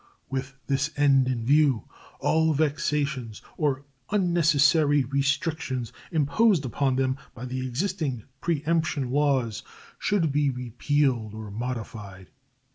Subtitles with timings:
[0.31, 1.83] With this end in view,
[2.19, 9.61] all vexatious or unnecessary restrictions imposed upon them by the existing preemption laws
[9.99, 12.29] should be repealed or modified.